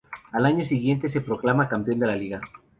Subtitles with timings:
[0.31, 2.41] Al año siguiente se proclama campeón de Liga.